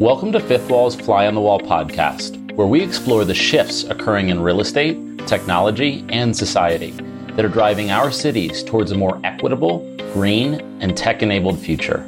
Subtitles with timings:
[0.00, 4.28] Welcome to Fifth Wall's Fly on the Wall podcast, where we explore the shifts occurring
[4.28, 6.90] in real estate, technology, and society
[7.36, 9.78] that are driving our cities towards a more equitable,
[10.12, 12.06] green, and tech enabled future.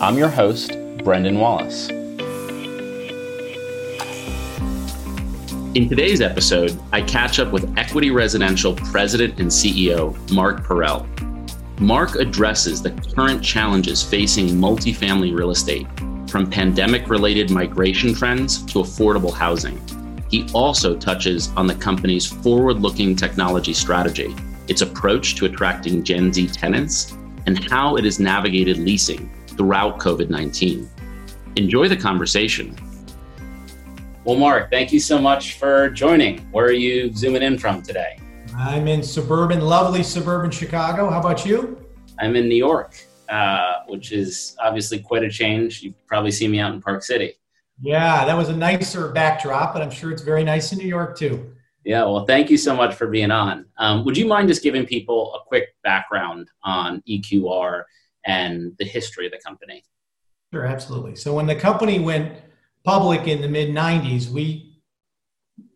[0.00, 0.72] I'm your host,
[1.04, 1.90] Brendan Wallace.
[5.76, 11.06] In today's episode, I catch up with Equity Residential President and CEO Mark Parrell.
[11.78, 15.86] Mark addresses the current challenges facing multifamily real estate
[16.28, 19.80] from pandemic related migration trends to affordable housing.
[20.28, 24.34] He also touches on the company's forward looking technology strategy,
[24.66, 27.12] its approach to attracting Gen Z tenants,
[27.46, 30.90] and how it has navigated leasing throughout COVID 19.
[31.54, 32.76] Enjoy the conversation.
[34.24, 36.40] Well, Mark, thank you so much for joining.
[36.52, 38.18] Where are you zooming in from today?
[38.56, 41.08] I'm in suburban, lovely suburban Chicago.
[41.08, 41.84] How about you?
[42.18, 42.96] I'm in New York
[43.30, 45.82] uh, which is obviously quite a change.
[45.82, 47.34] You probably see me out in Park City.
[47.80, 51.16] Yeah, that was a nicer backdrop, but I'm sure it's very nice in New York
[51.16, 51.52] too.
[51.84, 53.64] Yeah, well, thank you so much for being on.
[53.78, 57.84] Um, would you mind just giving people a quick background on EQR
[58.26, 59.82] and the history of the company?
[60.52, 61.16] Sure, absolutely.
[61.16, 62.36] So, when the company went
[62.84, 64.80] public in the mid 90s, we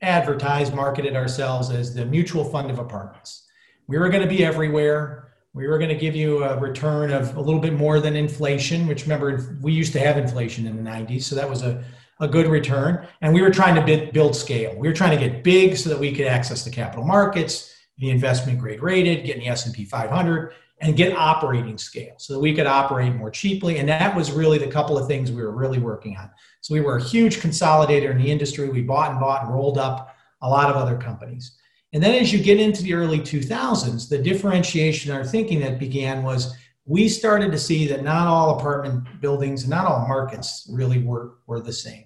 [0.02, 3.46] advertised, marketed ourselves as the mutual fund of apartments.
[3.86, 7.36] We were going to be everywhere we were going to give you a return of
[7.36, 10.82] a little bit more than inflation, which remember, we used to have inflation in the
[10.82, 11.22] 90s.
[11.22, 11.82] So that was a,
[12.18, 13.06] a good return.
[13.22, 14.76] And we were trying to build scale.
[14.76, 18.10] We were trying to get big so that we could access the capital markets, the
[18.10, 20.52] investment grade rated, getting the S&P 500,
[20.84, 23.78] and get operating scale so that we could operate more cheaply.
[23.78, 26.30] And that was really the couple of things we were really working on.
[26.60, 28.68] So we were a huge consolidator in the industry.
[28.68, 31.56] We bought and bought and rolled up a lot of other companies.
[31.94, 35.78] And then as you get into the early 2000s, the differentiation in our thinking that
[35.78, 40.68] began was we started to see that not all apartment buildings and not all markets
[40.70, 42.04] really were, were the same.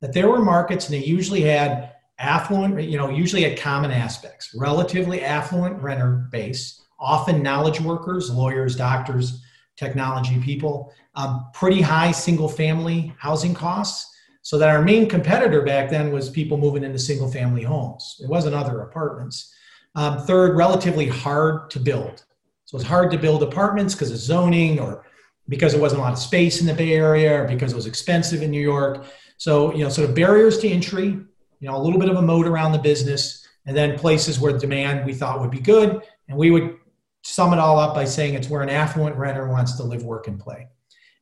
[0.00, 4.56] That there were markets and they usually had affluent, you know, usually had common aspects,
[4.58, 9.42] relatively affluent renter base, often knowledge workers, lawyers, doctors,
[9.76, 15.90] technology people, um, pretty high single family housing costs, so that our main competitor back
[15.90, 18.20] then was people moving into single family homes.
[18.22, 19.54] It wasn't other apartments.
[19.94, 22.24] Um, third, relatively hard to build.
[22.64, 25.04] So it's hard to build apartments because of zoning or
[25.48, 27.86] because there wasn't a lot of space in the Bay Area or because it was
[27.86, 29.06] expensive in New York.
[29.38, 31.28] So, you know, sort of barriers to entry, you
[31.68, 35.04] know, a little bit of a moat around the business, and then places where demand
[35.04, 36.02] we thought would be good.
[36.28, 36.77] And we would
[37.28, 40.28] sum it all up by saying it's where an affluent renter wants to live, work,
[40.28, 40.66] and play.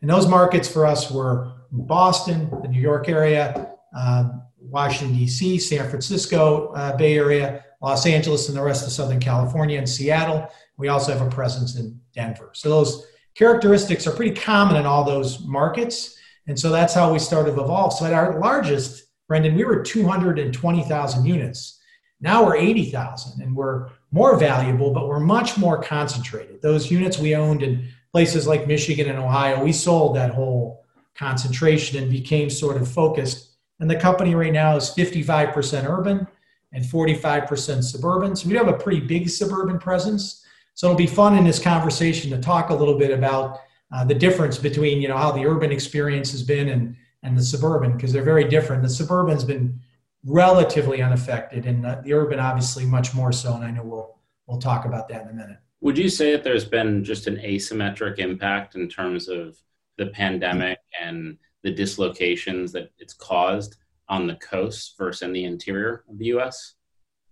[0.00, 5.88] And those markets for us were Boston, the New York area, um, Washington, D.C., San
[5.88, 10.48] Francisco, uh, Bay Area, Los Angeles, and the rest of Southern California and Seattle.
[10.76, 12.50] We also have a presence in Denver.
[12.54, 16.16] So those characteristics are pretty common in all those markets.
[16.46, 17.94] And so that's how we started to evolve.
[17.94, 21.80] So at our largest, Brendan, we were 220,000 units.
[22.20, 26.62] Now we're 80,000 and we're more valuable, but we're much more concentrated.
[26.62, 30.84] Those units we owned in places like Michigan and Ohio, we sold that whole
[31.14, 33.56] concentration and became sort of focused.
[33.80, 36.26] And the company right now is 55% urban
[36.72, 38.34] and 45% suburban.
[38.34, 40.44] So we have a pretty big suburban presence.
[40.74, 43.60] So it'll be fun in this conversation to talk a little bit about
[43.92, 47.42] uh, the difference between you know how the urban experience has been and and the
[47.42, 48.82] suburban because they're very different.
[48.82, 49.80] The suburban's been
[50.26, 53.54] relatively unaffected, and uh, the urban obviously much more so.
[53.54, 55.58] And I know we'll we'll talk about that in a minute.
[55.80, 59.56] Would you say that there's been just an asymmetric impact in terms of
[59.98, 63.76] the pandemic and the dislocations that it's caused
[64.08, 66.74] on the coast versus in the interior of the US?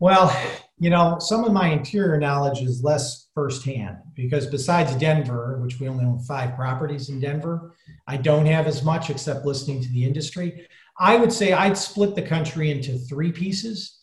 [0.00, 0.37] Well,
[0.78, 5.88] you know, some of my interior knowledge is less firsthand because besides Denver, which we
[5.88, 7.75] only own five properties in Denver,
[8.06, 10.66] I don't have as much except listening to the industry.
[10.99, 14.00] I would say I'd split the country into three pieces.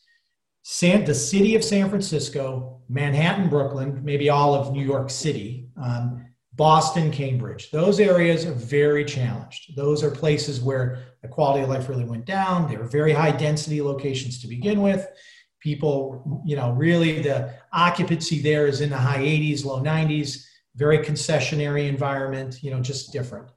[0.64, 6.26] San, the city of San Francisco, Manhattan, Brooklyn, maybe all of New York City, um,
[6.54, 7.72] Boston, Cambridge.
[7.72, 9.76] Those areas are very challenged.
[9.76, 12.70] Those are places where the quality of life really went down.
[12.70, 15.08] They were very high density locations to begin with.
[15.62, 20.44] People, you know, really the occupancy there is in the high 80s, low 90s,
[20.76, 23.50] very concessionary environment, you know, just different.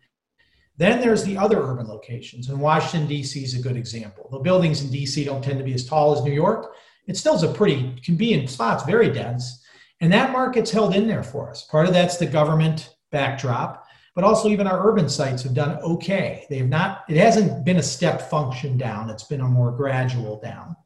[0.76, 3.44] Then there's the other urban locations, and Washington, D.C.
[3.44, 4.28] is a good example.
[4.30, 5.24] The buildings in D.C.
[5.24, 6.74] don't tend to be as tall as New York.
[7.06, 9.64] It still is a pretty, can be in spots very dense
[10.00, 11.64] and that market's held in there for us.
[11.64, 16.46] Part of that's the government backdrop, but also even our urban sites have done okay.
[16.50, 20.40] They have not, it hasn't been a step function down, it's been a more gradual
[20.40, 20.76] down.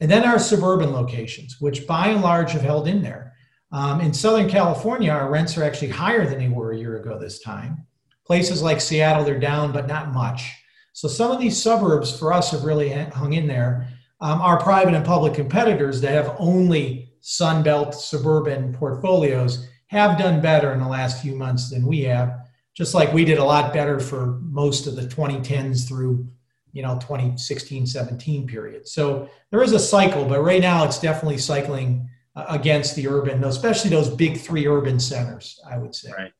[0.00, 3.32] And then our suburban locations, which by and large have held in there.
[3.70, 7.18] Um, in Southern California, our rents are actually higher than they were a year ago
[7.18, 7.86] this time.
[8.32, 10.54] Places like Seattle, they're down, but not much.
[10.94, 13.86] So some of these suburbs for us have really hung in there.
[14.22, 20.72] Um, our private and public competitors that have only Sunbelt suburban portfolios have done better
[20.72, 24.00] in the last few months than we have, just like we did a lot better
[24.00, 26.26] for most of the 2010s through
[26.72, 31.36] you know 2016 17 period so there is a cycle but right now it's definitely
[31.36, 36.32] cycling uh, against the urban especially those big three urban centers i would say right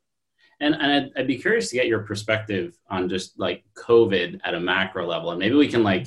[0.62, 4.54] and, and I'd, I'd, be curious to get your perspective on just like covid at
[4.54, 6.06] a macro level and maybe we can like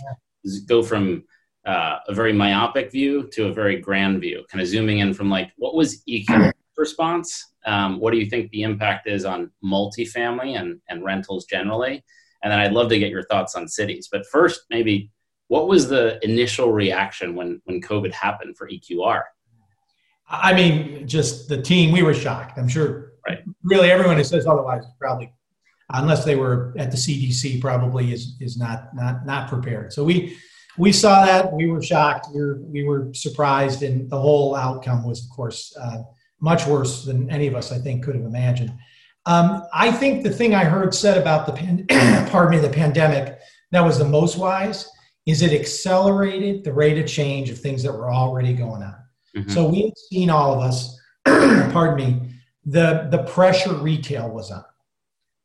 [0.67, 1.23] go from
[1.65, 5.29] uh, a very myopic view to a very grand view kind of zooming in from
[5.29, 10.59] like what was eq response um, what do you think the impact is on multifamily
[10.59, 12.03] and, and rentals generally
[12.45, 14.07] and then I'd love to get your thoughts on cities.
[14.09, 15.09] But first, maybe
[15.47, 19.23] what was the initial reaction when when COVID happened for EQR?
[20.29, 22.59] I mean, just the team, we were shocked.
[22.59, 23.39] I'm sure right.
[23.63, 25.31] really everyone who says otherwise probably
[25.93, 29.93] unless they were at the CDC probably is is not not not prepared.
[29.93, 30.37] So we
[30.77, 35.05] we saw that we were shocked we were we were surprised and the whole outcome
[35.05, 35.99] was of course uh,
[36.41, 38.73] much worse than any of us I think could have imagined.
[39.27, 41.87] Um, I think the thing I heard said about the pan-
[42.29, 43.39] pardon me the pandemic
[43.71, 44.89] that was the most wise
[45.25, 48.95] is it accelerated the rate of change of things that were already going on.
[49.35, 49.49] Mm-hmm.
[49.49, 50.95] So we've seen all of us,
[51.25, 52.34] pardon me,
[52.65, 54.65] the the pressure retail was on.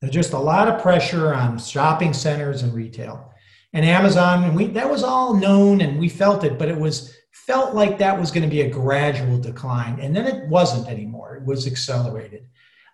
[0.01, 3.33] There's just a lot of pressure on shopping centers and retail.
[3.73, 7.15] And Amazon, and we that was all known and we felt it, but it was
[7.33, 10.01] felt like that was going to be a gradual decline.
[10.01, 11.37] And then it wasn't anymore.
[11.37, 12.47] It was accelerated.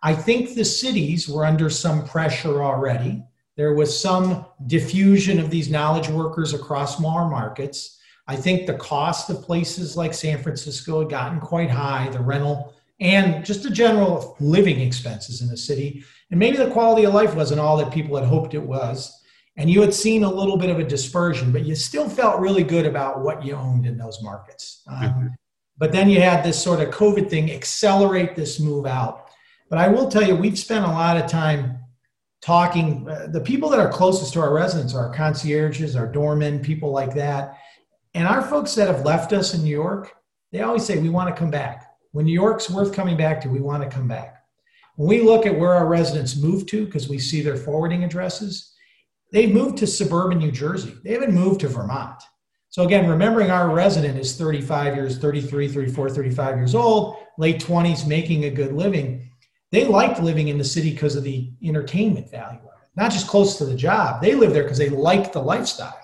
[0.03, 3.23] I think the cities were under some pressure already.
[3.57, 7.99] There was some diffusion of these knowledge workers across more markets.
[8.29, 12.75] I think the cost of places like San Francisco had gotten quite high, the rental
[13.01, 16.05] and just the general living expenses in the city.
[16.31, 19.13] And maybe the quality of life wasn't all that people had hoped it was.
[19.57, 22.63] And you had seen a little bit of a dispersion, but you still felt really
[22.63, 24.83] good about what you owned in those markets.
[24.87, 25.27] Um, mm-hmm.
[25.79, 29.31] but then you had this sort of COVID thing accelerate this move out.
[29.71, 31.79] But I will tell you, we've spent a lot of time
[32.43, 33.09] talking.
[33.09, 36.91] Uh, the people that are closest to our residents are our concierges, our doormen, people
[36.91, 37.59] like that.
[38.15, 40.15] And our folks that have left us in New York,
[40.53, 41.86] they always say, we want to come back.
[42.17, 44.43] When New York's worth coming back to, we want to come back.
[44.95, 48.73] When we look at where our residents move to, because we see their forwarding addresses,
[49.33, 50.95] they've moved to suburban New Jersey.
[51.05, 52.23] They haven't moved to Vermont.
[52.71, 58.07] So again, remembering our resident is 35 years, 33, 34, 35 years old, late 20s,
[58.07, 59.31] making a good living
[59.71, 63.27] they liked living in the city because of the entertainment value of it, not just
[63.27, 64.23] close to the job.
[64.23, 65.99] They live there because they liked the lifestyle.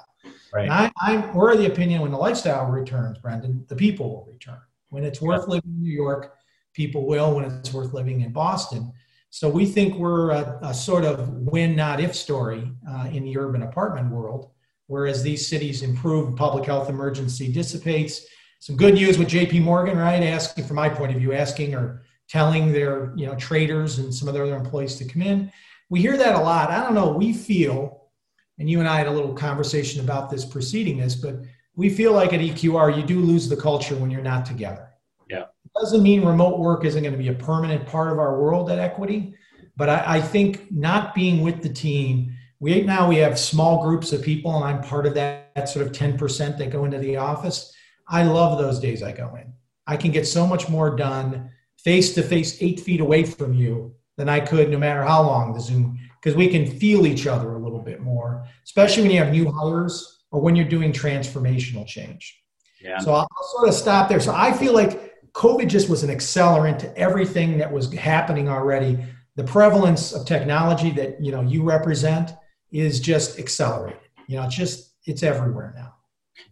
[0.53, 0.69] Right.
[0.69, 4.59] I, I'm, we're of the opinion when the lifestyle returns, Brendan, the people will return.
[4.93, 6.35] When it's worth living in New York,
[6.75, 7.35] people will.
[7.35, 8.93] When it's worth living in Boston.
[9.31, 13.39] So we think we're a, a sort of win, not if story uh, in the
[13.39, 14.51] urban apartment world.
[14.89, 18.27] Whereas these cities improve, public health emergency dissipates.
[18.61, 20.23] Some good news with JP Morgan, right?
[20.23, 24.29] Asking, from my point of view, asking or telling their you know traders and some
[24.29, 25.51] of their other employees to come in.
[25.89, 26.71] We hear that a lot.
[26.71, 27.13] I don't know.
[27.13, 28.11] We feel,
[28.59, 31.37] and you and I had a little conversation about this preceding this, but
[31.77, 34.91] we feel like at EQR you do lose the culture when you're not together.
[35.29, 38.41] Yeah, it doesn't mean remote work isn't going to be a permanent part of our
[38.41, 39.35] world at Equity,
[39.77, 42.35] but I, I think not being with the team.
[42.61, 45.87] We now we have small groups of people, and I'm part of that, that sort
[45.87, 47.75] of 10% that go into the office.
[48.09, 49.53] I love those days I go in.
[49.87, 53.95] I can get so much more done face to face, eight feet away from you
[54.17, 57.55] than I could no matter how long the Zoom, because we can feel each other
[57.55, 61.87] a little bit more, especially when you have new hires or when you're doing transformational
[61.87, 62.43] change.
[62.81, 62.99] Yeah.
[62.99, 64.19] So I'll sort of stop there.
[64.19, 68.99] So I feel like COVID just was an accelerant to everything that was happening already.
[69.37, 72.33] The prevalence of technology that you know you represent
[72.73, 74.01] is just accelerated.
[74.27, 75.95] You know, it's just it's everywhere now.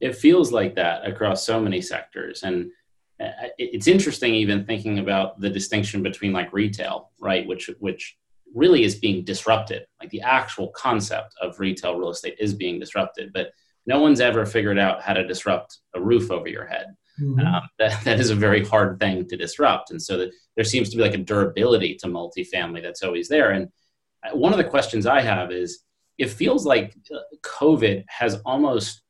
[0.01, 2.71] It feels like that across so many sectors, and
[3.21, 8.17] uh, it's interesting even thinking about the distinction between like retail right which which
[8.55, 13.31] really is being disrupted like the actual concept of retail real estate is being disrupted
[13.35, 13.51] but
[13.87, 16.87] no one's ever figured out how to disrupt a roof over your head
[17.21, 17.41] mm-hmm.
[17.47, 20.91] um, that, that is a very hard thing to disrupt and so that there seems
[20.91, 23.69] to be like a durability to multifamily that's always there and
[24.27, 25.85] uh, one of the questions i have is
[26.19, 29.03] it feels like uh, covid has almost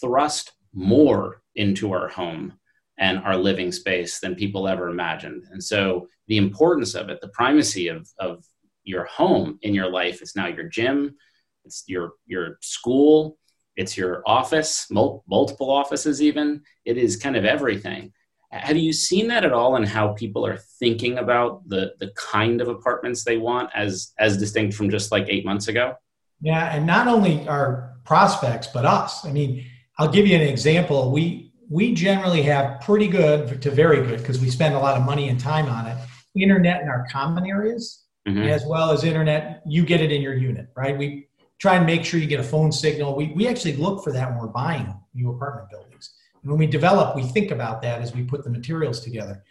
[0.00, 2.52] thrust more into our home
[2.98, 5.44] and our living space than people ever imagined.
[5.50, 8.44] And so the importance of it, the primacy of, of
[8.84, 11.16] your home in your life, it's now your gym,
[11.64, 13.38] it's your your school,
[13.76, 16.62] it's your office, mul- multiple offices even.
[16.84, 18.12] It is kind of everything.
[18.50, 22.60] Have you seen that at all in how people are thinking about the the kind
[22.60, 25.94] of apartments they want as as distinct from just like eight months ago?
[26.40, 29.24] Yeah, and not only our prospects, but us.
[29.24, 29.64] I mean,
[29.98, 31.10] I'll give you an example.
[31.10, 35.04] We we generally have pretty good to very good because we spend a lot of
[35.04, 35.96] money and time on it.
[36.36, 38.42] Internet in our common areas, mm-hmm.
[38.42, 40.96] as well as internet, you get it in your unit, right?
[40.96, 41.28] We
[41.60, 43.16] try and make sure you get a phone signal.
[43.16, 46.14] We we actually look for that when we're buying new apartment buildings.
[46.42, 49.42] And when we develop, we think about that as we put the materials together.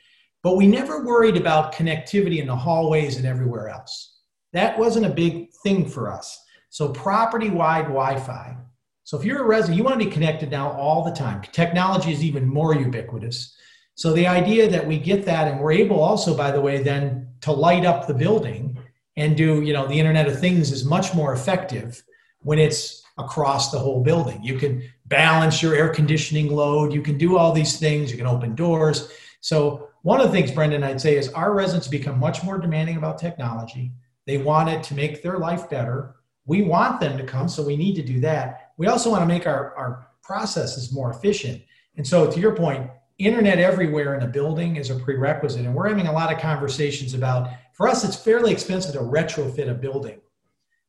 [0.44, 4.20] But we never worried about connectivity in the hallways and everywhere else.
[4.52, 6.40] That wasn't a big thing for us.
[6.70, 8.58] So property wide Wi Fi.
[9.06, 11.42] So if you're a resident, you want to be connected now all the time.
[11.52, 13.56] Technology is even more ubiquitous.
[13.96, 17.28] So the idea that we get that and we're able also, by the way, then
[17.42, 18.78] to light up the building
[19.16, 22.04] and do, you know, the Internet of Things is much more effective
[22.42, 24.44] when it's across the whole building.
[24.44, 26.94] You can balance your air conditioning load.
[26.94, 28.12] You can do all these things.
[28.12, 29.12] You can open doors.
[29.42, 32.98] So, one of the things, Brendan, I'd say is our residents become much more demanding
[32.98, 33.94] about technology.
[34.26, 36.16] They want it to make their life better.
[36.46, 38.72] We want them to come, so we need to do that.
[38.76, 41.62] We also want to make our, our processes more efficient.
[41.96, 42.90] And so, to your point,
[43.26, 45.66] internet everywhere in a building is a prerequisite.
[45.66, 49.70] And we're having a lot of conversations about, for us, it's fairly expensive to retrofit
[49.70, 50.20] a building.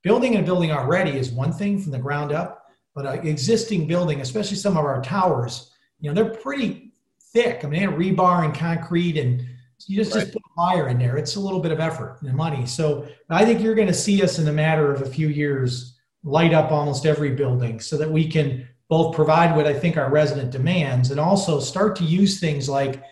[0.02, 2.64] Building a building already is one thing from the ground up
[2.94, 6.92] but an existing building, especially some of our towers, you know, they're pretty
[7.32, 7.64] thick.
[7.64, 9.44] I mean, they're rebar and concrete, and
[9.86, 10.20] you just, right.
[10.20, 11.16] just put wire in there.
[11.16, 12.66] It's a little bit of effort and money.
[12.66, 15.98] So I think you're going to see us in a matter of a few years
[16.22, 20.10] light up almost every building so that we can both provide what I think our
[20.10, 23.02] resident demands and also start to use things like,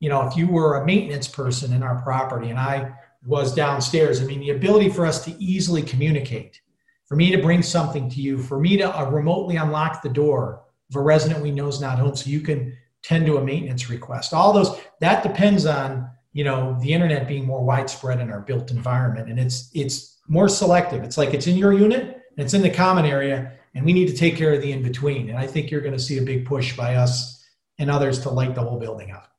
[0.00, 2.92] you know, if you were a maintenance person in our property and I
[3.26, 6.60] was downstairs, I mean, the ability for us to easily communicate
[7.06, 10.62] for me to bring something to you, for me to uh, remotely unlock the door
[10.90, 13.90] of a resident we know is not home so you can tend to a maintenance
[13.90, 14.32] request.
[14.32, 18.70] All those, that depends on, you know, the internet being more widespread in our built
[18.70, 19.28] environment.
[19.30, 21.02] And it's, it's more selective.
[21.02, 24.08] It's like it's in your unit, and it's in the common area, and we need
[24.08, 25.28] to take care of the in between.
[25.28, 27.44] And I think you're going to see a big push by us
[27.78, 29.30] and others to light the whole building up.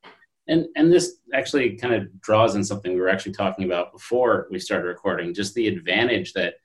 [0.47, 4.47] And and this actually kind of draws in something we were actually talking about before
[4.51, 6.55] we started recording, just the advantage that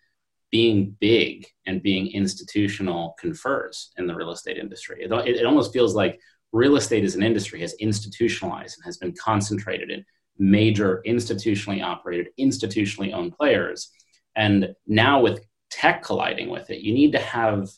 [0.50, 5.02] being big and being institutional confers in the real estate industry.
[5.02, 6.20] It, it, it, almost feels like
[6.52, 10.04] real estate as an industry has institutionalized and has been concentrated in
[10.38, 13.90] major institutionally operated, institutionally owned players.
[14.34, 17.70] And now with tech colliding with it, you need to have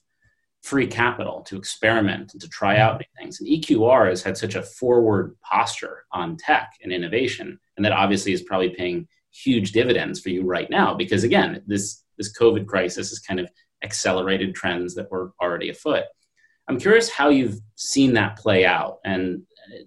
[0.63, 3.41] free capital to experiment and to try out new things.
[3.41, 8.33] And EQR has had such a forward posture on tech and innovation, and that obviously
[8.33, 13.11] is probably paying huge dividends for you right now because again, this this COVID crisis
[13.11, 13.51] has kind of
[13.83, 16.05] accelerated trends that were already afoot.
[16.69, 19.43] I'm curious how you've seen that play out, and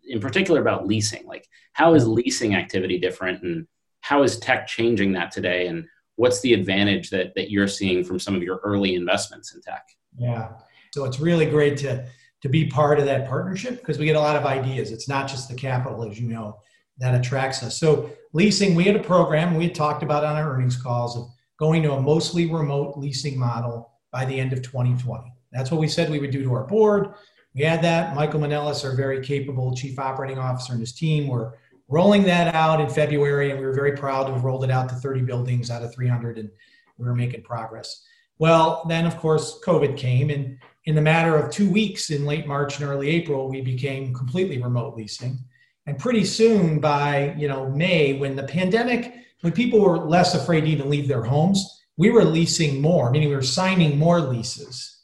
[0.08, 1.26] in particular about leasing.
[1.26, 3.68] Like, how is leasing activity different, and
[4.02, 5.68] how is tech changing that today?
[5.68, 5.86] And
[6.16, 9.88] what's the advantage that, that you're seeing from some of your early investments in tech?
[10.18, 10.54] Yeah,
[10.94, 12.06] so it's really great to
[12.42, 14.92] to be part of that partnership because we get a lot of ideas.
[14.92, 16.60] It's not just the capital, as you know,
[17.00, 17.76] that attracts us.
[17.80, 21.28] So leasing, we had a program we had talked about on our earnings calls of
[21.58, 25.34] going to a mostly remote leasing model by the end of 2020.
[25.52, 27.16] That's what we said we would do to our board.
[27.56, 28.16] We had that.
[28.16, 32.82] Michael Manelis, our very capable chief operating officer, and his team were rolling that out
[32.82, 35.70] in February, and we were very proud to have rolled it out to 30 buildings
[35.70, 36.50] out of 300, and
[36.98, 38.04] we were making progress.
[38.40, 42.48] Well, then of course, COVID came, and in the matter of two weeks in late
[42.48, 45.40] March and early April, we became completely remote leasing.
[45.88, 50.62] And pretty soon, by you know May, when the pandemic when people were less afraid
[50.62, 55.04] to even leave their homes, we were leasing more, meaning we were signing more leases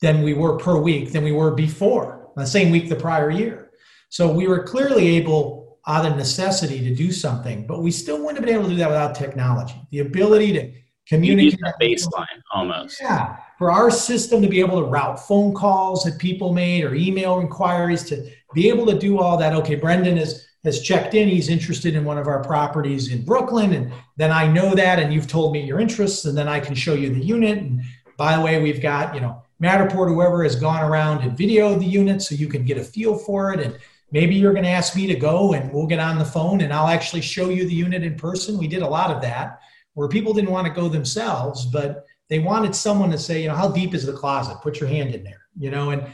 [0.00, 3.72] than we were per week than we were before, the same week the prior year.
[4.08, 8.38] So we were clearly able, out of necessity, to do something, but we still wouldn't
[8.38, 9.74] have been able to do that without technology.
[9.90, 10.72] The ability to
[11.08, 11.60] communicate.
[11.80, 13.00] baseline almost.
[13.00, 13.36] Yeah.
[13.58, 17.40] For our system to be able to route phone calls that people made or email
[17.40, 19.52] inquiries to be able to do all that.
[19.54, 21.28] Okay, Brendan is has checked in.
[21.28, 23.72] He's interested in one of our properties in Brooklyn.
[23.72, 26.74] And then I know that, and you've told me your interests, and then I can
[26.74, 27.58] show you the unit.
[27.58, 27.82] And
[28.18, 31.86] by the way, we've got, you know, Matterport, whoever has gone around and videoed the
[31.86, 33.60] unit so you can get a feel for it.
[33.60, 33.78] And
[34.12, 36.72] maybe you're going to ask me to go and we'll get on the phone and
[36.72, 38.58] I'll actually show you the unit in person.
[38.58, 39.60] We did a lot of that
[39.94, 43.54] where people didn't want to go themselves, but they wanted someone to say, you know,
[43.54, 44.58] how deep is the closet?
[44.62, 46.06] Put your hand in there, you know, and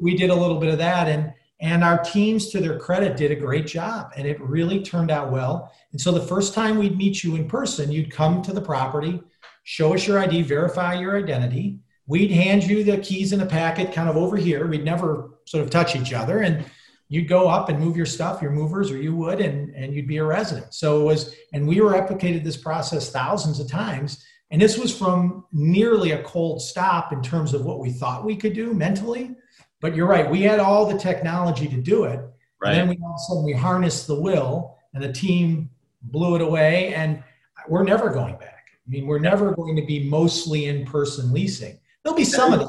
[0.00, 1.08] we did a little bit of that.
[1.08, 5.10] And and our teams, to their credit, did a great job and it really turned
[5.10, 5.72] out well.
[5.92, 9.22] And so the first time we'd meet you in person, you'd come to the property,
[9.64, 11.78] show us your ID, verify your identity.
[12.06, 14.66] We'd hand you the keys in a packet kind of over here.
[14.66, 16.40] We'd never sort of touch each other.
[16.40, 16.64] And
[17.08, 20.08] you'd go up and move your stuff, your movers, or you would, and, and you'd
[20.08, 20.74] be a resident.
[20.74, 24.24] So it was, and we replicated this process thousands of times.
[24.50, 28.36] And this was from nearly a cold stop in terms of what we thought we
[28.36, 29.34] could do mentally.
[29.80, 32.20] But you're right, we had all the technology to do it.
[32.60, 32.70] Right.
[32.70, 35.70] And then we all of a sudden we harnessed the will and the team
[36.02, 36.94] blew it away.
[36.94, 37.22] And
[37.68, 38.68] we're never going back.
[38.86, 41.78] I mean, we're never going to be mostly in person leasing.
[42.06, 42.68] There'll be some of that.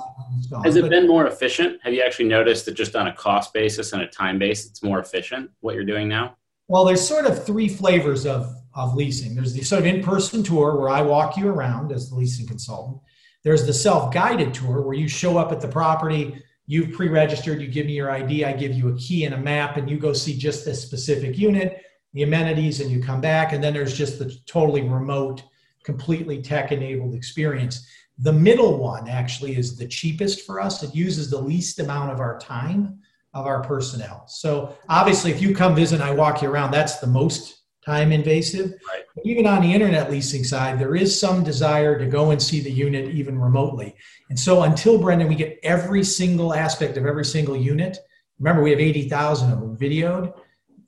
[0.50, 1.80] Gone, Has it been more efficient?
[1.84, 4.82] Have you actually noticed that just on a cost basis and a time base, it's
[4.82, 6.36] more efficient what you're doing now?
[6.68, 9.36] Well, there's sort of three flavors of, of leasing.
[9.36, 12.48] There's the sort of in person tour where I walk you around as the leasing
[12.48, 13.00] consultant.
[13.44, 17.62] There's the self guided tour where you show up at the property, you've pre registered,
[17.62, 20.00] you give me your ID, I give you a key and a map, and you
[20.00, 23.54] go see just this specific unit, the amenities, and you come back.
[23.54, 25.44] And then there's just the totally remote,
[25.84, 27.88] completely tech enabled experience.
[28.20, 30.82] The middle one actually is the cheapest for us.
[30.82, 33.00] It uses the least amount of our time
[33.34, 34.26] of our personnel.
[34.28, 38.74] So obviously, if you come visit, I walk you around, that's the most time invasive.
[38.92, 39.04] Right.
[39.24, 42.72] Even on the internet leasing side, there is some desire to go and see the
[42.72, 43.96] unit even remotely.
[44.30, 47.98] And so until Brendan, we get every single aspect of every single unit.
[48.40, 50.34] Remember, we have 80,000 of them videoed.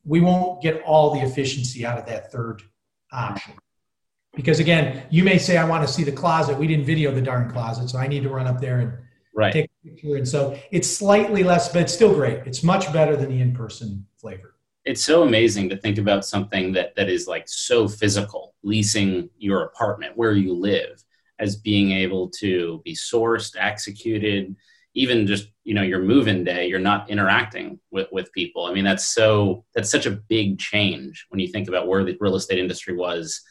[0.04, 2.64] We won't get all the efficiency out of that third
[3.12, 3.54] option.
[4.36, 6.58] Because again, you may say, I want to see the closet.
[6.58, 8.94] We didn't video the darn closet, so I need to run up there and
[9.36, 9.52] right.
[9.52, 10.16] take a picture.
[10.16, 12.46] And so it's slightly less, but it's still great.
[12.46, 14.56] It's much better than the in-person flavor.
[14.86, 19.64] It's so amazing to think about something that that is like so physical, leasing your
[19.64, 21.04] apartment where you live,
[21.40, 24.56] as being able to be sourced, executed,
[24.96, 28.84] even just you know your move-in day you're not interacting with with people i mean
[28.84, 32.60] that's so that's such a big change when you think about where the real estate
[32.60, 33.42] industry was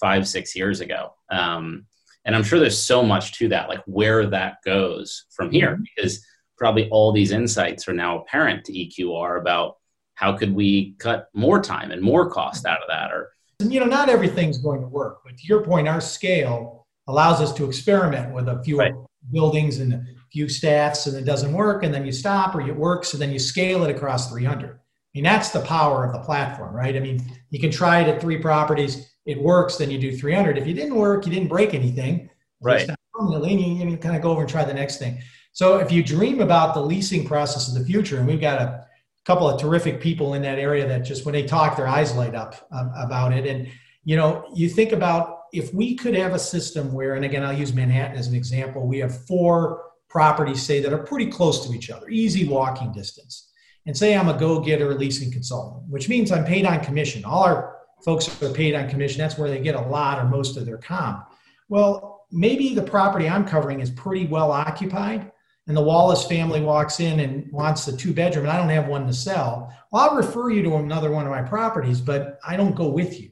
[0.00, 1.86] five six years ago um,
[2.24, 5.82] and i'm sure there's so much to that like where that goes from here mm-hmm.
[5.96, 6.24] because
[6.56, 9.76] probably all these insights are now apparent to eqr about
[10.14, 13.86] how could we cut more time and more cost out of that or you know
[13.86, 18.34] not everything's going to work but to your point our scale allows us to experiment
[18.34, 18.94] with a few right.
[19.32, 22.74] buildings and a few staffs and it doesn't work and then you stop or it
[22.74, 24.74] works and then you scale it across 300 i
[25.14, 28.20] mean that's the power of the platform right i mean you can try it at
[28.20, 30.58] three properties it works, then you do 300.
[30.58, 32.30] If you didn't work, you didn't break anything.
[32.60, 32.88] Right.
[33.12, 35.20] Permanently, you, you kind of go over and try the next thing.
[35.52, 38.86] So if you dream about the leasing process in the future, and we've got a
[39.24, 42.34] couple of terrific people in that area that just when they talk, their eyes light
[42.34, 43.46] up um, about it.
[43.46, 43.68] And
[44.04, 47.56] you know, you think about if we could have a system where, and again, I'll
[47.56, 48.86] use Manhattan as an example.
[48.86, 53.50] We have four properties, say, that are pretty close to each other, easy walking distance.
[53.86, 57.24] And say I'm a go-getter leasing consultant, which means I'm paid on commission.
[57.24, 57.73] All our
[58.04, 59.18] folks are paid on commission.
[59.18, 61.32] That's where they get a lot or most of their comp.
[61.68, 65.32] Well, maybe the property I'm covering is pretty well occupied,
[65.66, 68.88] and the Wallace family walks in and wants the two bedroom, and I don't have
[68.88, 69.72] one to sell.
[69.90, 73.20] Well, I'll refer you to another one of my properties, but I don't go with
[73.20, 73.30] you.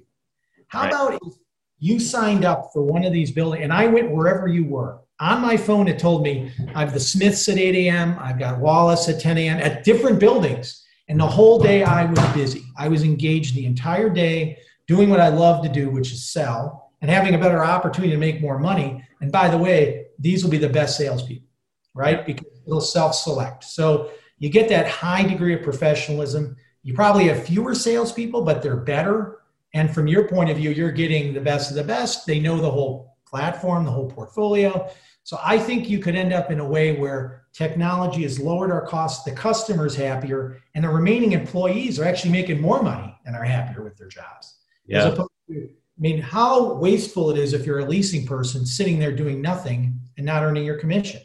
[0.68, 0.88] How right.
[0.88, 1.34] about if
[1.78, 5.00] you signed up for one of these buildings and I went wherever you were?
[5.20, 8.58] On my phone, it told me I have the Smiths at 8 a.m., I've got
[8.58, 9.58] Wallace at 10 a.m.
[9.58, 10.81] at different buildings.
[11.12, 12.62] And the whole day I was busy.
[12.74, 14.56] I was engaged the entire day
[14.88, 18.18] doing what I love to do, which is sell and having a better opportunity to
[18.18, 19.04] make more money.
[19.20, 21.46] And by the way, these will be the best salespeople,
[21.92, 22.24] right?
[22.24, 23.64] Because they'll self select.
[23.64, 26.56] So you get that high degree of professionalism.
[26.82, 29.40] You probably have fewer salespeople, but they're better.
[29.74, 32.24] And from your point of view, you're getting the best of the best.
[32.24, 34.90] They know the whole platform, the whole portfolio.
[35.24, 38.86] So I think you could end up in a way where technology has lowered our
[38.86, 43.44] costs, the customer's happier, and the remaining employees are actually making more money and are
[43.44, 44.58] happier with their jobs.
[44.86, 45.10] Yeah.
[45.10, 49.40] To, I mean, how wasteful it is if you're a leasing person sitting there doing
[49.40, 51.20] nothing and not earning your commission.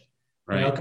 [0.46, 0.78] Right.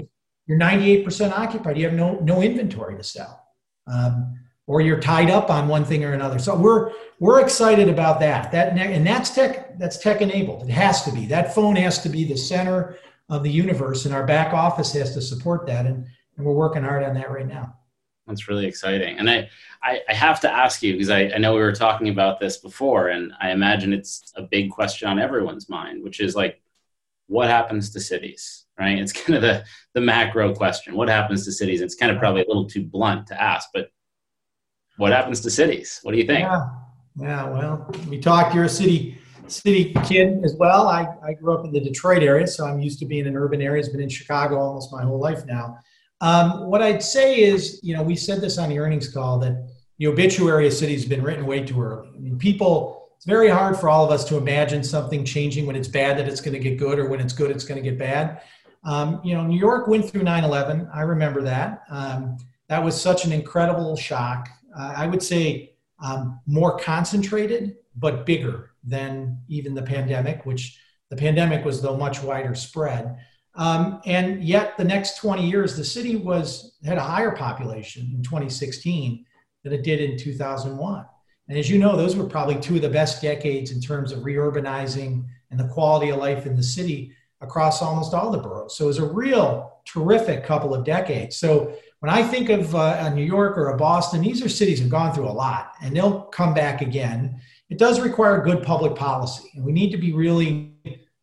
[0.47, 1.77] You know, you're 98% occupied.
[1.77, 3.45] You have no no inventory to sell,
[3.85, 6.37] um, or you're tied up on one thing or another.
[6.37, 8.51] So we're we're excited about that.
[8.51, 10.63] That and that's tech that's tech enabled.
[10.63, 11.25] It has to be.
[11.25, 12.97] That phone has to be the center
[13.29, 15.85] of the universe, and our back office has to support that.
[15.85, 16.05] And,
[16.37, 17.73] and we're working hard on that right now.
[18.27, 19.17] That's really exciting.
[19.19, 19.49] And I,
[19.81, 22.57] I, I have to ask you, because I, I know we were talking about this
[22.57, 26.61] before, and I imagine it's a big question on everyone's mind, which is like,
[27.27, 28.99] what happens to cities, right?
[28.99, 30.95] It's kind of the, the macro question.
[30.95, 31.81] What happens to cities?
[31.81, 33.91] It's kind of probably a little too blunt to ask, but
[34.97, 35.99] what happens to cities?
[36.03, 36.41] What do you think?
[36.41, 36.69] Yeah,
[37.19, 40.87] yeah well, we talked, you're a city city kid as well.
[40.87, 43.37] I, I grew up in the Detroit area, so I'm used to being in an
[43.37, 43.89] urban areas.
[43.89, 45.77] Been in Chicago almost my whole life now.
[46.21, 49.69] Um, what I'd say is, you know, we said this on the earnings call that
[49.99, 52.09] the obituary of cities has been written way too early.
[52.15, 55.75] I mean, people, it's very hard for all of us to imagine something changing when
[55.75, 57.87] it's bad that it's going to get good, or when it's good it's going to
[57.87, 58.41] get bad.
[58.83, 60.89] Um, you know, New York went through 9/11.
[60.93, 61.83] I remember that.
[61.89, 62.37] Um,
[62.69, 64.49] that was such an incredible shock.
[64.77, 71.15] Uh, I would say um, more concentrated, but bigger than even the pandemic, which the
[71.15, 73.17] pandemic was though much wider spread.
[73.55, 78.21] Um, and yet, the next 20 years, the city was had a higher population in
[78.21, 79.25] 2016
[79.63, 81.05] than it did in 2001.
[81.49, 84.19] And as you know, those were probably two of the best decades in terms of
[84.19, 88.75] reurbanizing and the quality of life in the city across almost all the boroughs.
[88.75, 91.37] So it was a real terrific couple of decades.
[91.37, 94.79] So when I think of uh, a New York or a Boston, these are cities
[94.79, 97.39] have gone through a lot and they'll come back again.
[97.69, 100.73] It does require good public policy, and we need to be really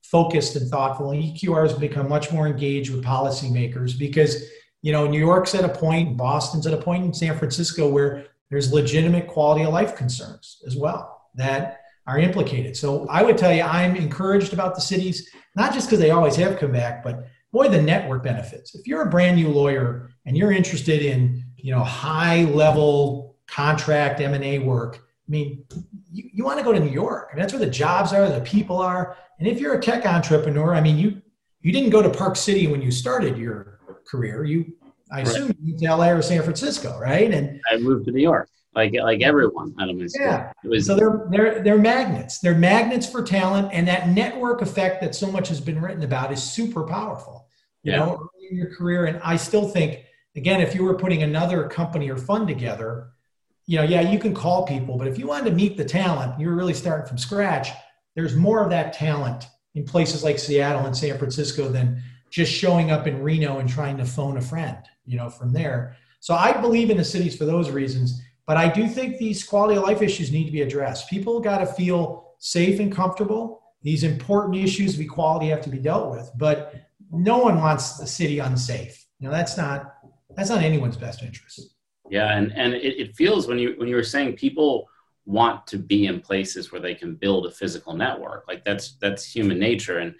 [0.03, 1.11] focused and thoughtful.
[1.11, 4.45] And EQR has become much more engaged with policymakers because,
[4.83, 8.27] you know, New York's at a point, Boston's at a point, in San Francisco where
[8.51, 12.77] there's legitimate quality of life concerns as well that are implicated.
[12.77, 16.37] So I would tell you, I'm encouraged about the cities, not just because they always
[16.37, 18.75] have come back, but boy, the network benefits.
[18.75, 24.21] If you're a brand new lawyer and you're interested in, you know, high level contract
[24.21, 25.65] M&A work, I mean,
[26.13, 28.41] you, you want to go to New York, and that's where the jobs are, the
[28.41, 29.17] people are.
[29.39, 31.23] And if you're a tech entrepreneur, I mean, you
[31.61, 34.45] you didn't go to Park City when you started your career.
[34.45, 34.75] You,
[35.11, 37.33] I assume, you moved to LA or San Francisco, right?
[37.33, 40.27] And I moved to New York, like like everyone out of my school.
[40.27, 40.53] Yeah.
[40.65, 42.39] Was, so they're they're they're magnets.
[42.39, 46.33] They're magnets for talent, and that network effect that so much has been written about
[46.33, 47.44] is super powerful.
[47.85, 47.99] You yeah.
[47.99, 51.69] know, early in your career, and I still think, again, if you were putting another
[51.69, 53.15] company or fund together
[53.67, 56.39] you know, yeah, you can call people, but if you wanted to meet the talent,
[56.39, 57.71] you're really starting from scratch.
[58.15, 62.91] There's more of that talent in places like Seattle and San Francisco than just showing
[62.91, 65.97] up in Reno and trying to phone a friend, you know, from there.
[66.21, 69.77] So I believe in the cities for those reasons, but I do think these quality
[69.77, 71.09] of life issues need to be addressed.
[71.09, 73.63] People got to feel safe and comfortable.
[73.83, 76.75] These important issues of equality have to be dealt with, but
[77.15, 79.05] no one wants the city unsafe.
[79.19, 79.95] You know, that's not
[80.37, 81.75] that's not anyone's best interest.
[82.11, 84.89] Yeah, and and it, it feels when you when you were saying people
[85.27, 89.25] want to be in places where they can build a physical network, like that's that's
[89.25, 90.15] human nature, and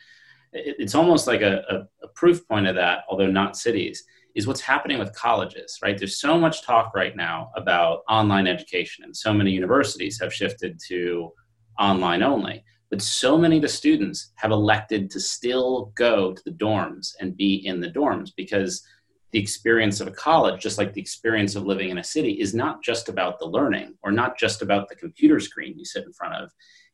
[0.53, 4.05] it, it's almost like a, a, a proof point of that, although not cities
[4.35, 5.97] is what's happening with colleges, right?
[5.97, 10.81] There's so much talk right now about online education, and so many universities have shifted
[10.89, 11.33] to
[11.79, 12.65] online only.
[12.95, 17.37] But so many of the students have elected to still go to the dorms and
[17.37, 18.87] be in the dorms because
[19.33, 22.55] the experience of a college, just like the experience of living in a city, is
[22.55, 26.13] not just about the learning or not just about the computer screen you sit in
[26.13, 26.53] front of.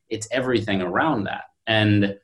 [0.08, 1.44] It's everything around that.
[1.66, 2.16] And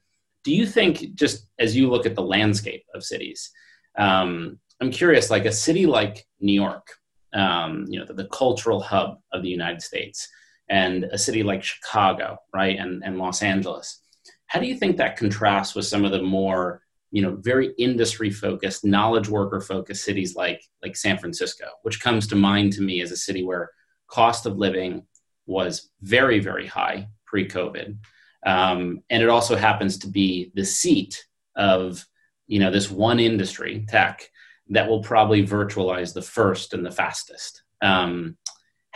[0.42, 3.50] do you think, just as you look at the landscape of cities,
[3.98, 6.94] um, I'm curious, like a city like New York,
[7.34, 10.30] um, you know, the, the, cultural hub of the United States,
[10.68, 14.00] and a city like Chicago, right, and, and Los Angeles,
[14.46, 18.30] how do you think that contrasts with some of the more you know very industry
[18.30, 23.00] focused knowledge worker focused cities like like san francisco which comes to mind to me
[23.00, 23.70] as a city where
[24.08, 25.06] cost of living
[25.46, 27.98] was very very high pre-covid.
[28.46, 31.26] Um, and it also happens to be the seat
[31.56, 32.06] of
[32.46, 34.28] you know this one industry tech
[34.70, 37.62] that will probably virtualize the first and the fastest.
[37.82, 38.36] Um,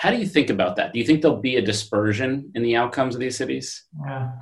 [0.00, 2.74] how do you think about that do you think there'll be a dispersion in the
[2.76, 4.32] outcomes of these cities yeah.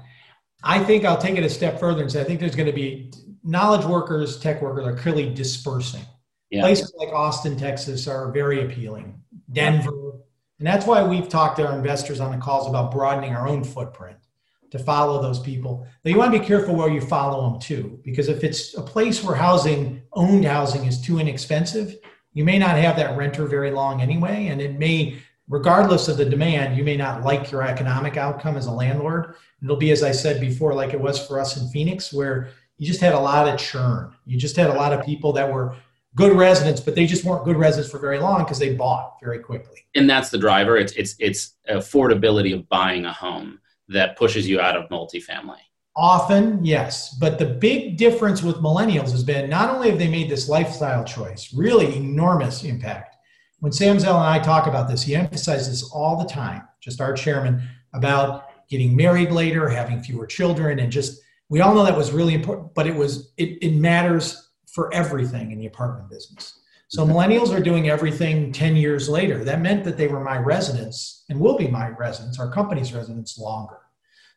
[0.63, 2.73] i think i'll take it a step further and say i think there's going to
[2.73, 3.11] be
[3.49, 6.03] knowledge workers, tech workers are clearly dispersing.
[6.51, 6.63] Yeah.
[6.63, 9.21] Places like Austin, Texas are very appealing.
[9.53, 10.13] Denver.
[10.59, 13.65] And that's why we've talked to our investors on the calls about broadening our own
[13.65, 14.17] footprint
[14.71, 15.87] to follow those people.
[16.03, 18.83] But you want to be careful where you follow them too, because if it's a
[18.83, 21.97] place where housing, owned housing, is too inexpensive,
[22.35, 24.49] you may not have that renter very long anyway.
[24.49, 28.67] And it may, regardless of the demand, you may not like your economic outcome as
[28.67, 29.35] a landlord.
[29.63, 32.87] It'll be, as I said before, like it was for us in Phoenix, where you
[32.87, 34.15] just had a lot of churn.
[34.25, 35.77] You just had a lot of people that were
[36.15, 39.39] good residents, but they just weren't good residents for very long because they bought very
[39.39, 39.85] quickly.
[39.95, 40.77] And that's the driver.
[40.77, 45.59] It's it's it's affordability of buying a home that pushes you out of multifamily.
[45.97, 47.17] Often, yes.
[47.19, 51.05] But the big difference with millennials has been not only have they made this lifestyle
[51.05, 53.17] choice, really enormous impact.
[53.61, 57.13] When Sam Zell and I talk about this, he emphasizes all the time, just our
[57.13, 62.13] chairman, about getting married later, having fewer children, and just we all know that was
[62.13, 66.61] really important, but it was it, it matters for everything in the apartment business.
[66.89, 67.13] So mm-hmm.
[67.13, 69.45] millennials are doing everything 10 years later.
[69.45, 73.39] That meant that they were my residents and will be my residents, our company's residents
[73.39, 73.79] longer.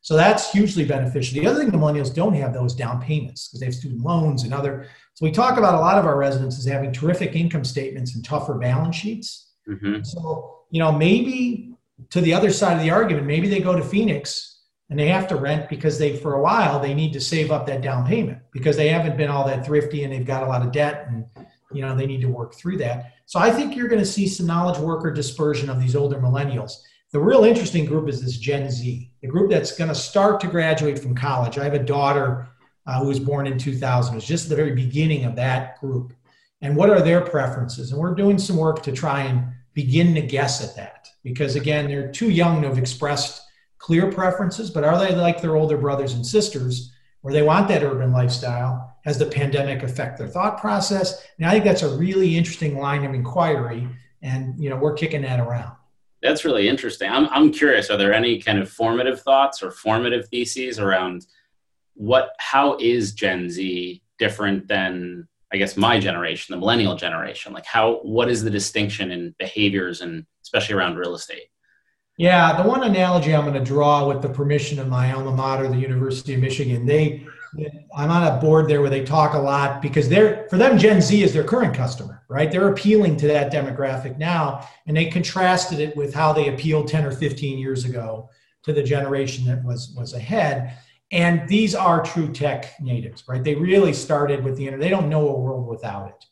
[0.02, 1.40] So that's hugely beneficial.
[1.40, 4.44] The other thing the millennials don't have those down payments because they have student loans
[4.44, 4.88] and other.
[5.14, 8.26] So we talk about a lot of our residents as having terrific income statements and
[8.26, 9.52] tougher balance sheets.
[9.70, 10.04] Mm-hmm.
[10.04, 11.76] So, you know, maybe
[12.10, 14.52] to the other side of the argument, maybe they go to Phoenix
[14.92, 17.66] and they have to rent because they for a while they need to save up
[17.66, 20.62] that down payment because they haven't been all that thrifty and they've got a lot
[20.62, 21.26] of debt and
[21.72, 24.28] you know they need to work through that so i think you're going to see
[24.28, 28.70] some knowledge worker dispersion of these older millennials the real interesting group is this gen
[28.72, 31.58] z the group that's going to start to graduate from college.
[31.58, 32.48] I have a daughter
[32.88, 36.14] uh, who was born in 2000 it's just the very beginning of that group.
[36.62, 37.92] And what are their preferences?
[37.92, 41.08] And we're doing some work to try and begin to guess at that.
[41.24, 43.44] Because again they're too young to have expressed
[43.78, 47.84] clear preferences but are they like their older brothers and sisters where they want that
[47.84, 48.96] urban lifestyle?
[49.04, 51.26] Has the pandemic affect their thought process?
[51.38, 53.88] And i think that's a really interesting line of inquiry
[54.22, 55.76] and you know we're kicking that around
[56.22, 57.10] that's really interesting.
[57.10, 61.26] I'm, I'm curious are there any kind of formative thoughts or formative theses around
[61.96, 67.54] what how is gen z different than i guess my generation the millennial generation?
[67.54, 71.48] Like how what is the distinction in behaviors and especially around real estate?
[72.18, 75.68] Yeah, the one analogy I'm going to draw with the permission of my alma mater,
[75.68, 77.26] the University of Michigan, they
[77.96, 81.02] I'm on a board there where they talk a lot because they're for them Gen
[81.02, 82.50] Z is their current customer, right?
[82.50, 87.06] They're appealing to that demographic now, and they contrasted it with how they appealed 10
[87.06, 88.30] or 15 years ago
[88.64, 90.78] to the generation that was was ahead.
[91.12, 93.44] And these are true tech natives, right?
[93.44, 94.86] They really started with the internet.
[94.86, 96.26] They don't know a world without it.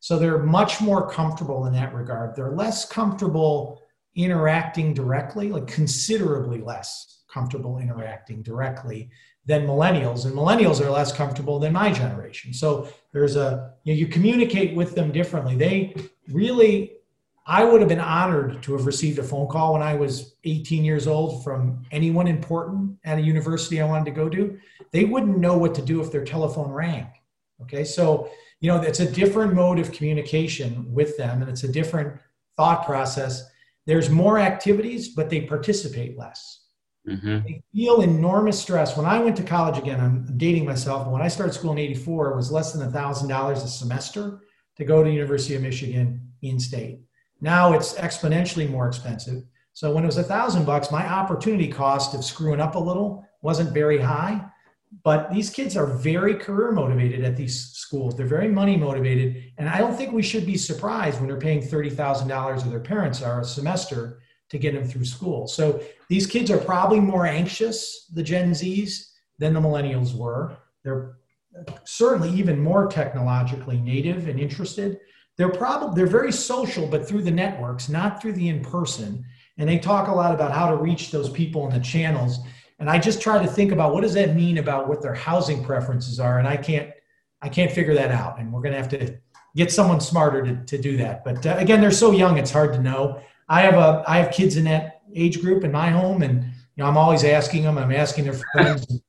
[0.00, 2.36] So they're much more comfortable in that regard.
[2.36, 3.80] They're less comfortable
[4.14, 9.10] interacting directly, like considerably less comfortable interacting directly
[9.46, 10.26] than millennials.
[10.26, 12.52] And millennials are less comfortable than my generation.
[12.52, 15.56] So there's a, you, know, you communicate with them differently.
[15.56, 15.94] They
[16.28, 16.92] really,
[17.46, 20.84] I would have been honored to have received a phone call when I was 18
[20.84, 24.58] years old from anyone important at a university I wanted to go to.
[24.90, 27.06] They wouldn't know what to do if their telephone rang.
[27.62, 27.84] Okay.
[27.84, 28.30] So,
[28.60, 32.18] you know, it's a different mode of communication with them and it's a different
[32.56, 33.48] thought process
[33.86, 36.65] there's more activities, but they participate less.
[37.06, 37.38] Mm-hmm.
[37.44, 38.96] They feel enormous stress.
[38.96, 41.06] When I went to college again, I'm dating myself.
[41.06, 44.40] When I started school in '84, it was less than thousand dollars a semester
[44.76, 47.00] to go to University of Michigan in state.
[47.40, 49.44] Now it's exponentially more expensive.
[49.72, 53.24] So when it was a thousand bucks, my opportunity cost of screwing up a little
[53.42, 54.44] wasn't very high.
[55.04, 58.16] But these kids are very career motivated at these schools.
[58.16, 59.52] They're very money motivated.
[59.58, 63.20] And I don't think we should be surprised when they're paying $30,000 or their parents
[63.20, 65.46] are a semester to get them through school.
[65.46, 70.56] So these kids are probably more anxious, the Gen Zs, than the millennials were.
[70.84, 71.16] They're
[71.84, 74.98] certainly even more technologically native and interested.
[75.36, 79.24] They're probably they're very social, but through the networks, not through the in-person.
[79.58, 82.40] And they talk a lot about how to reach those people in the channels
[82.78, 85.64] and i just try to think about what does that mean about what their housing
[85.64, 86.90] preferences are and i can't
[87.42, 89.16] i can't figure that out and we're going to have to
[89.54, 92.72] get someone smarter to, to do that but uh, again they're so young it's hard
[92.72, 96.22] to know i have a i have kids in that age group in my home
[96.22, 99.02] and you know i'm always asking them i'm asking their friends.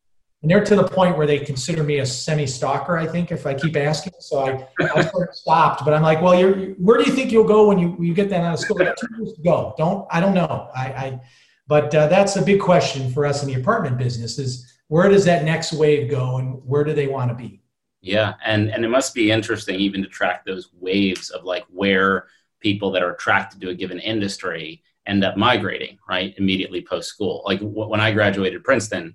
[0.43, 3.53] And they're to the point where they consider me a semi-stalker i think if i
[3.53, 4.13] keep asking.
[4.19, 7.31] So i, I sort of stopped but i'm like well you're where do you think
[7.31, 8.77] you'll go when you, you get that out of school?
[8.77, 9.73] Two years to go.
[9.77, 10.69] Don't i don't know.
[10.75, 11.19] I, I
[11.67, 15.25] but uh, that's a big question for us in the apartment business is where does
[15.25, 17.61] that next wave go and where do they want to be?
[18.01, 22.27] Yeah, and and it must be interesting even to track those waves of like where
[22.59, 27.43] people that are attracted to a given industry end up migrating right immediately post school.
[27.45, 29.13] Like w- when I graduated Princeton,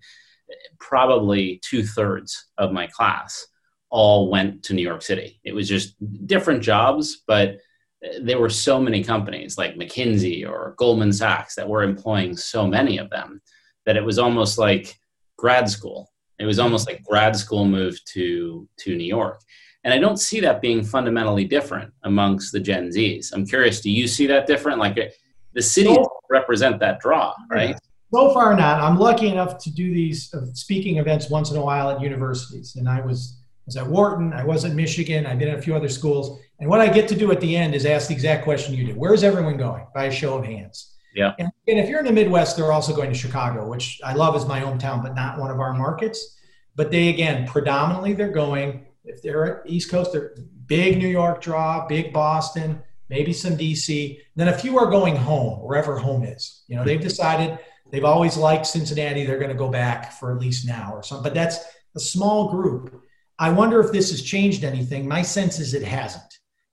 [0.79, 3.47] probably two thirds of my class
[3.91, 5.39] all went to New York City.
[5.45, 5.95] It was just
[6.27, 7.59] different jobs, but
[8.05, 12.67] uh, there were so many companies like McKinsey or Goldman Sachs that were employing so
[12.67, 13.43] many of them
[13.85, 14.99] that it was almost like
[15.37, 16.11] grad school.
[16.39, 19.43] It was almost like grad school moved to to New York.
[19.85, 23.33] And I don't see that being fundamentally different amongst the Gen Zs.
[23.33, 24.79] I'm curious, do you see that different?
[24.79, 25.07] Like uh,
[25.55, 27.77] the cities so, represent that draw, right?
[28.15, 28.81] So far, not.
[28.81, 32.77] I'm lucky enough to do these uh, speaking events once in a while at universities.
[32.77, 35.75] And I was, was at Wharton, I was at Michigan, I've been at a few
[35.75, 36.39] other schools.
[36.61, 38.87] And what I get to do at the end is ask the exact question you
[38.87, 38.97] did.
[38.97, 39.85] Where's everyone going?
[39.95, 40.95] By a show of hands.
[41.15, 41.33] Yeah.
[41.39, 44.37] And, and if you're in the Midwest, they're also going to Chicago, which I love
[44.37, 46.39] as my hometown, but not one of our markets.
[46.77, 50.35] But they, again, predominantly they're going, if they're at East Coast, they're
[50.67, 54.19] big New York draw, big Boston, maybe some DC.
[54.37, 56.65] Then a few are going home, wherever home is.
[56.69, 57.59] You know, they've decided
[57.91, 59.25] they've always liked Cincinnati.
[59.25, 61.25] They're going to go back for at least now or something.
[61.25, 61.59] But that's
[61.95, 63.03] a small group.
[63.39, 65.07] I wonder if this has changed anything.
[65.07, 66.23] My sense is it hasn't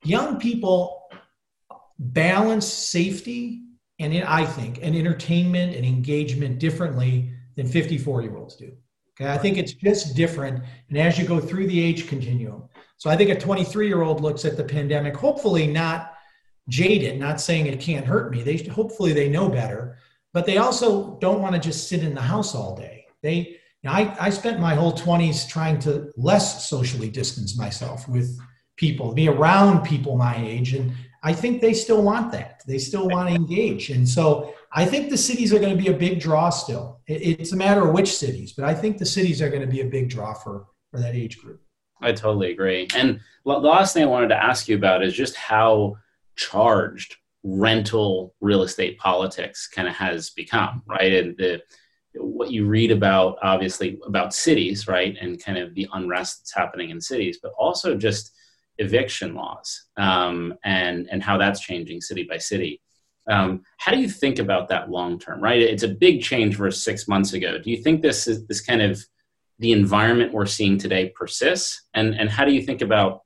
[0.03, 1.09] young people
[1.97, 3.63] balance safety
[3.99, 8.71] and I think and entertainment and engagement differently than 54 year olds do.
[9.19, 10.63] Okay, I think it's just different.
[10.87, 12.63] And as you go through the age continuum,
[12.97, 16.13] so I think a 23 year old looks at the pandemic, hopefully not
[16.69, 18.43] jaded, not saying it can't hurt me.
[18.43, 19.97] They hopefully they know better,
[20.33, 23.05] but they also don't want to just sit in the house all day.
[23.21, 28.37] They, I, I spent my whole 20s trying to less socially distance myself with
[28.77, 30.73] people, be around people my age.
[30.73, 32.61] And I think they still want that.
[32.67, 33.89] They still want to engage.
[33.89, 37.01] And so I think the cities are going to be a big draw still.
[37.07, 39.81] It's a matter of which cities, but I think the cities are going to be
[39.81, 41.61] a big draw for, for that age group.
[42.01, 42.87] I totally agree.
[42.95, 45.95] And the last thing I wanted to ask you about is just how
[46.35, 51.13] charged rental real estate politics kind of has become, right?
[51.13, 51.61] And the
[52.15, 56.89] what you read about obviously about cities, right, and kind of the unrest that's happening
[56.89, 58.31] in cities, but also just
[58.77, 62.81] eviction laws um, and and how that's changing city by city.
[63.29, 65.41] Um, how do you think about that long term?
[65.41, 67.57] Right, it's a big change versus six months ago.
[67.59, 69.03] Do you think this is this kind of
[69.59, 73.21] the environment we're seeing today persists, and and how do you think about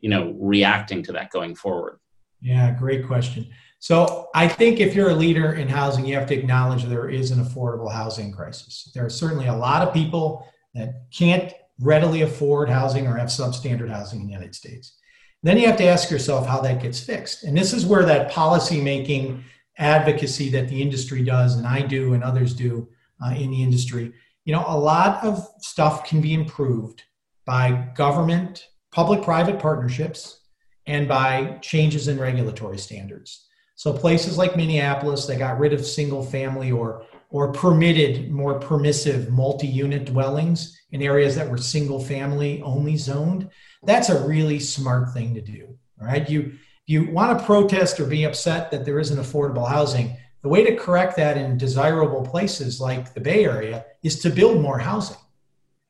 [0.00, 1.98] you know reacting to that going forward?
[2.40, 3.46] Yeah, great question.
[3.78, 7.32] So I think if you're a leader in housing, you have to acknowledge there is
[7.32, 8.90] an affordable housing crisis.
[8.94, 13.90] There are certainly a lot of people that can't readily afford housing or have substandard
[13.90, 14.98] housing in the United States.
[15.42, 17.44] Then you have to ask yourself how that gets fixed.
[17.44, 19.44] And this is where that policy making
[19.78, 22.88] advocacy that the industry does, and I do, and others do
[23.24, 24.12] uh, in the industry,
[24.44, 27.02] you know, a lot of stuff can be improved
[27.44, 30.40] by government, public private partnerships,
[30.86, 33.48] and by changes in regulatory standards.
[33.74, 39.30] So places like Minneapolis, they got rid of single family or or permitted more permissive
[39.30, 43.48] multi-unit dwellings in areas that were single family only zoned.
[43.84, 45.76] That's a really smart thing to do.
[46.00, 46.28] Right?
[46.28, 46.52] You
[46.86, 50.16] you want to protest or be upset that there isn't affordable housing.
[50.42, 54.60] The way to correct that in desirable places like the Bay Area is to build
[54.60, 55.16] more housing.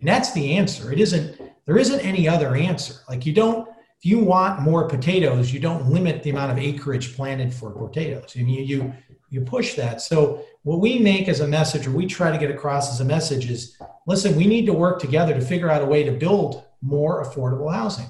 [0.01, 0.93] And that's the answer.
[0.93, 2.95] It isn't there isn't any other answer.
[3.09, 7.17] Like you don't if you want more potatoes, you don't limit the amount of acreage
[7.17, 8.37] planted for potatoes.
[8.39, 8.93] I mean, you
[9.31, 10.01] you push that.
[10.01, 13.05] So what we make as a message, or we try to get across as a
[13.05, 16.65] message, is listen, we need to work together to figure out a way to build
[16.81, 18.07] more affordable housing.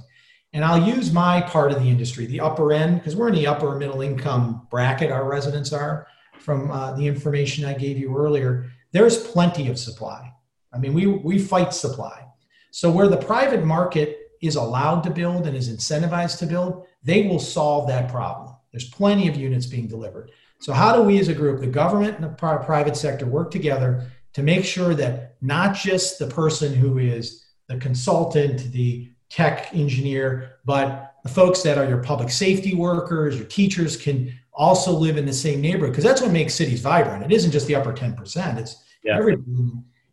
[0.53, 3.47] And I'll use my part of the industry, the upper end, because we're in the
[3.47, 5.11] upper middle income bracket.
[5.11, 6.07] Our residents are
[6.39, 8.71] from uh, the information I gave you earlier.
[8.91, 10.31] There's plenty of supply.
[10.75, 12.27] I mean, we we fight supply.
[12.71, 17.27] So where the private market is allowed to build and is incentivized to build, they
[17.27, 18.55] will solve that problem.
[18.73, 20.31] There's plenty of units being delivered.
[20.63, 24.07] So, how do we as a group, the government and the private sector, work together
[24.35, 30.59] to make sure that not just the person who is the consultant, the tech engineer,
[30.65, 35.27] but the folks that are your public safety workers, your teachers can also live in
[35.27, 35.91] the same neighborhood?
[35.91, 37.25] Because that's what makes cities vibrant.
[37.25, 39.19] It isn't just the upper 10%, it's yeah.
[39.19, 39.43] everybody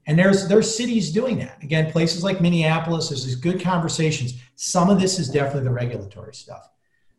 [0.10, 1.62] and there's there's cities doing that.
[1.62, 4.42] Again, places like Minneapolis, there's these good conversations.
[4.56, 6.68] Some of this is definitely the regulatory stuff.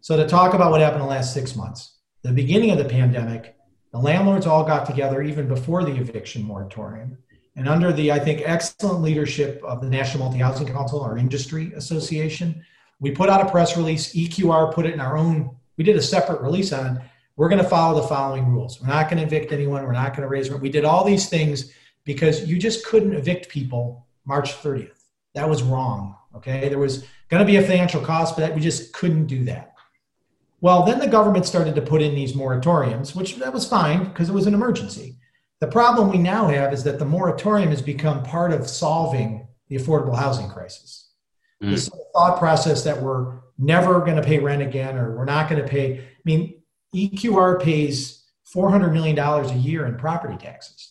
[0.00, 2.84] So to talk about what happened in the last six months, the beginning of the
[2.84, 3.56] pandemic,
[3.92, 7.18] the landlords all got together even before the eviction moratorium.
[7.56, 11.72] And under the, I think, excellent leadership of the National Multi Housing Council, our industry
[11.74, 12.64] association,
[13.00, 14.14] we put out a press release.
[14.14, 17.02] EQR put it in our own, we did a separate release on it.
[17.36, 18.80] We're going to follow the following rules.
[18.80, 19.82] We're not going to evict anyone.
[19.84, 20.62] We're not going to raise rent.
[20.62, 21.72] We did all these things
[22.04, 25.04] because you just couldn't evict people March 30th.
[25.34, 26.16] That was wrong.
[26.36, 26.68] Okay.
[26.68, 29.69] There was going to be a financial cost, but we just couldn't do that.
[30.60, 34.28] Well, then the government started to put in these moratoriums, which that was fine because
[34.28, 35.16] it was an emergency.
[35.60, 39.76] The problem we now have is that the moratorium has become part of solving the
[39.76, 41.10] affordable housing crisis.
[41.62, 41.70] Mm.
[41.70, 45.62] This thought process that we're never going to pay rent again or we're not going
[45.62, 45.98] to pay.
[46.00, 46.62] I mean,
[46.94, 50.90] EQR pays $400 million a year in property taxes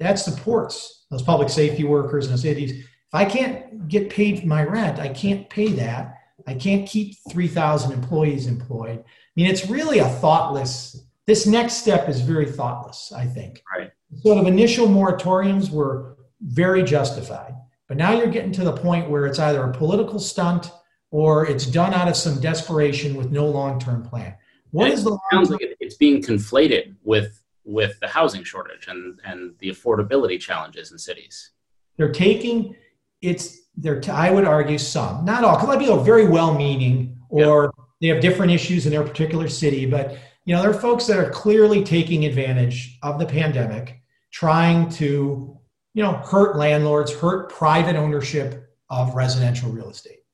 [0.00, 2.72] that supports those public safety workers in the cities.
[2.72, 6.16] If I can't get paid my rent, I can't pay that.
[6.50, 8.98] I can't keep 3,000 employees employed.
[8.98, 9.04] I
[9.36, 13.62] mean, it's really a thoughtless, this next step is very thoughtless, I think.
[13.76, 13.92] Right.
[14.22, 17.54] Sort of initial moratoriums were very justified.
[17.86, 20.72] But now you're getting to the point where it's either a political stunt
[21.12, 24.34] or it's done out of some desperation with no long term plan.
[24.72, 29.54] What is the sounds like it's being conflated with with the housing shortage and, and
[29.58, 31.50] the affordability challenges in cities?
[31.96, 32.76] They're taking
[33.20, 36.04] it's they're t- I would argue some, not all, because a lot of people are
[36.04, 37.86] very well meaning or yep.
[38.00, 41.18] they have different issues in their particular city, but you know, there are folks that
[41.18, 44.02] are clearly taking advantage of the pandemic,
[44.32, 45.58] trying to,
[45.94, 50.24] you know, hurt landlords, hurt private ownership of residential real estate.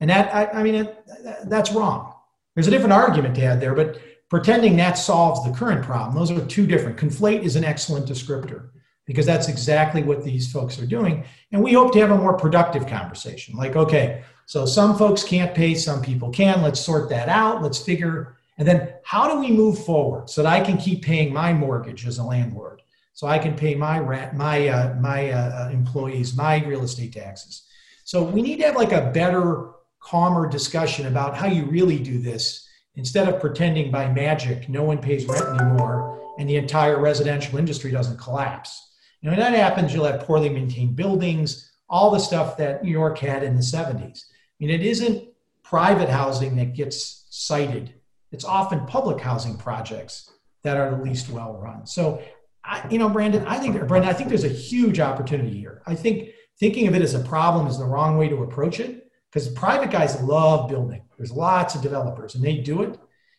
[0.00, 1.04] And that, I, I mean, it,
[1.46, 2.12] that's wrong.
[2.54, 6.16] There's a different argument to add there, but pretending that solves the current problem.
[6.16, 6.98] Those are two different.
[6.98, 8.70] Conflate is an excellent descriptor
[9.12, 11.22] because that's exactly what these folks are doing.
[11.52, 13.54] And we hope to have a more productive conversation.
[13.54, 16.62] Like, okay, so some folks can't pay, some people can.
[16.62, 17.62] Let's sort that out.
[17.62, 18.38] Let's figure.
[18.56, 22.06] And then how do we move forward so that I can keep paying my mortgage
[22.06, 22.80] as a landlord?
[23.12, 27.12] So I can pay my rent, my uh, my uh, uh employees, my real estate
[27.12, 27.64] taxes.
[28.04, 32.18] So we need to have like a better calmer discussion about how you really do
[32.18, 37.58] this instead of pretending by magic no one pays rent anymore and the entire residential
[37.58, 38.91] industry doesn't collapse.
[39.22, 43.18] Know, when that happens, you'll have poorly maintained buildings, all the stuff that New York
[43.18, 44.24] had in the 70s.
[44.24, 45.28] I mean, it isn't
[45.62, 47.94] private housing that gets cited.
[48.32, 50.30] It's often public housing projects
[50.62, 51.86] that are the least well run.
[51.86, 52.22] So,
[52.64, 55.82] I, you know, Brendan, I think, Brendan, I think there's a huge opportunity here.
[55.86, 59.10] I think thinking of it as a problem is the wrong way to approach it
[59.30, 61.02] because private guys love building.
[61.16, 62.98] There's lots of developers and they do it.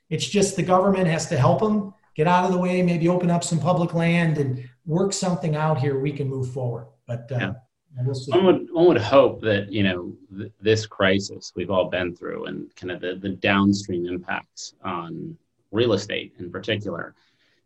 [0.09, 3.31] It's just the government has to help them get out of the way, maybe open
[3.31, 5.99] up some public land and work something out here.
[5.99, 6.88] We can move forward.
[7.07, 7.53] But uh, yeah.
[8.03, 12.15] we'll one would one would hope that you know th- this crisis we've all been
[12.15, 15.38] through and kind of the, the downstream impacts on
[15.71, 17.15] real estate in particular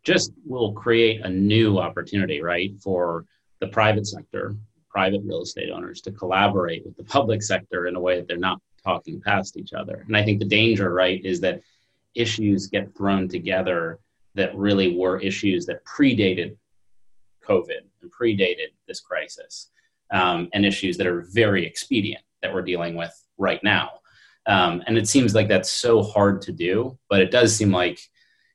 [0.02, 3.26] just will create a new opportunity, right, for
[3.60, 4.56] the private sector
[4.88, 8.36] private real estate owners to collaborate with the public sector in a way that they're
[8.36, 10.04] not talking past each other.
[10.06, 11.60] And I think the danger, right, is that
[12.14, 13.98] issues get thrown together
[14.34, 16.56] that really were issues that predated
[17.48, 19.70] COVID and predated this crisis,
[20.12, 23.90] um, and issues that are very expedient that we're dealing with right now.
[24.46, 28.00] Um, and it seems like that's so hard to do, but it does seem like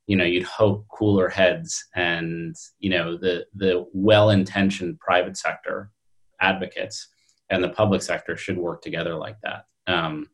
[0.08, 5.91] you know you'd hope cooler heads and you know the the well-intentioned private sector
[6.41, 7.08] advocates
[7.50, 9.66] and the public sector should work together like that.
[9.88, 10.30] Um,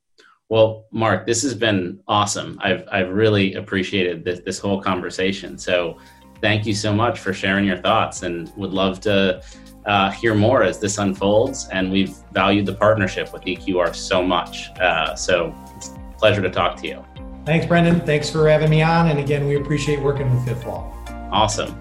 [0.49, 2.57] well, Mark, this has been awesome.
[2.62, 5.60] I've, I've really appreciated this, this whole conversation.
[5.60, 5.99] So
[6.42, 9.42] thank you so much for sharing your thoughts and would love to
[9.86, 11.68] uh, hear more as this unfolds.
[11.72, 14.70] And we've valued the partnership with EQR so much.
[14.80, 17.06] Uh, so it's a pleasure to talk to you.
[17.46, 18.02] Thanks, Brendan.
[18.02, 19.08] Thanks for having me on.
[19.08, 20.96] And again, we appreciate working with Fifth Wall.
[21.32, 21.76] Awesome.